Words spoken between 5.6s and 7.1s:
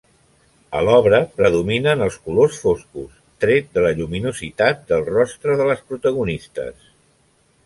de les protagonistes.